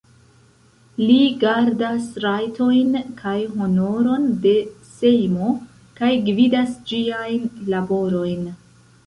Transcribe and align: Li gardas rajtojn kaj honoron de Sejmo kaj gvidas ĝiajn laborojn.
Li 1.09 1.17
gardas 1.43 2.07
rajtojn 2.23 2.95
kaj 3.19 3.35
honoron 3.59 4.25
de 4.47 4.55
Sejmo 4.95 5.51
kaj 6.01 6.11
gvidas 6.31 6.75
ĝiajn 6.95 7.47
laborojn. 7.77 8.51